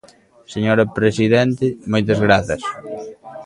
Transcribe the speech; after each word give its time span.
Señora 0.53 0.91
presidente, 0.97 1.65
moitas 1.91 2.19
grazas. 2.25 2.61